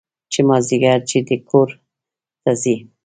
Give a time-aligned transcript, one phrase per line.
[0.31, 1.69] چې مازديګر چې دى کور
[2.43, 2.75] ته ځي.